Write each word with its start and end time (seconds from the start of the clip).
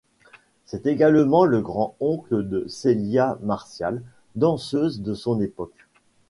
C’est 0.65 0.87
également 0.87 1.45
le 1.45 1.61
grand-oncle 1.61 2.41
de 2.49 2.67
Célia 2.67 3.37
Martial, 3.43 4.01
danseuse 4.33 4.99
de 5.03 5.13
son 5.13 5.39
époque. 5.39 5.85